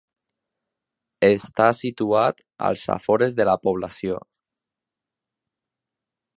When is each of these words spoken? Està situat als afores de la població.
Està 1.27 1.67
situat 1.81 2.41
als 2.71 2.87
afores 2.95 3.37
de 3.41 3.47
la 3.51 3.57
població. 3.67 4.19